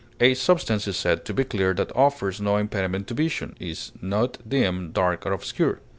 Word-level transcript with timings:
A 0.19 0.33
substance 0.33 0.87
is 0.87 0.97
said 0.97 1.25
to 1.25 1.33
be 1.35 1.43
clear 1.43 1.75
that 1.75 1.95
offers 1.95 2.41
no 2.41 2.57
impediment 2.57 3.05
to 3.09 3.13
vision 3.13 3.55
is 3.59 3.91
not 4.01 4.39
dim, 4.49 4.91
dark, 4.91 5.27
or 5.27 5.31
obscure. 5.31 5.79